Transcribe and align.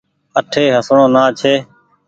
اٺي 0.39 0.63
هسڻو 0.75 1.05
نآ 1.15 1.23
ڇي۔ 1.39 1.53